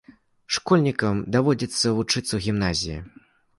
[0.55, 2.99] Школьнікам даводзіцца вучыцца ў гімназіі.